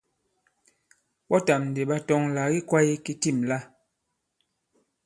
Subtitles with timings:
[1.29, 3.57] Ɓɔtàm ndì ɓa tɔŋ àlà ki kwāye ki tîm la.